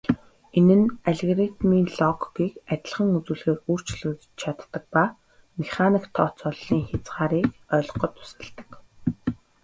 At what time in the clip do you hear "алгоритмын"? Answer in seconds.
1.09-1.87